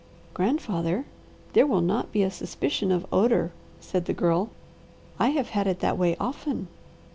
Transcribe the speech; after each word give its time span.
"Grandfather, 0.33 1.05
there 1.53 1.67
will 1.67 1.79
not 1.83 2.11
be 2.11 2.23
a 2.23 2.31
suspicion 2.31 2.91
of 2.91 3.05
odour," 3.13 3.51
said 3.79 4.05
the 4.05 4.13
Girl. 4.15 4.49
"I 5.19 5.27
have 5.29 5.49
had 5.49 5.67
it 5.67 5.79
that 5.81 5.95
way 5.95 6.15
often." 6.19 6.67